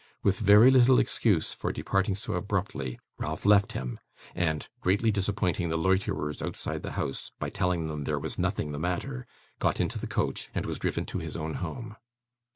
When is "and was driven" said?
10.55-11.05